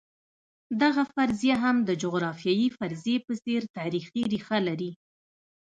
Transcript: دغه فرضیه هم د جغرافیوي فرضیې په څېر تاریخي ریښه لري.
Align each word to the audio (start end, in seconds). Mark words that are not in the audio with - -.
دغه 0.81 1.03
فرضیه 1.13 1.55
هم 1.63 1.77
د 1.87 1.89
جغرافیوي 2.03 2.69
فرضیې 2.77 3.17
په 3.25 3.33
څېر 3.43 3.61
تاریخي 3.77 4.21
ریښه 4.31 4.57
لري. 4.67 4.91